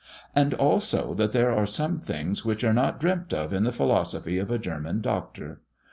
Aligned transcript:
"And 0.35 0.55
also 0.55 1.13
that 1.13 1.31
there 1.31 1.51
are 1.51 1.67
some 1.67 1.99
things 1.99 2.43
which 2.43 2.63
are 2.63 2.73
not 2.73 2.99
dreamt 2.99 3.35
of 3.35 3.53
in 3.53 3.65
the 3.65 3.71
philosophy 3.71 4.39
of 4.39 4.49
a 4.49 4.57
German 4.57 4.99
Doctor. 4.99 5.61